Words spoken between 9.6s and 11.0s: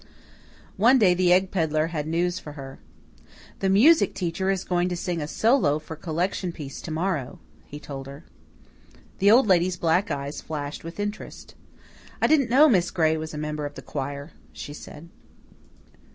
black eyes flashed with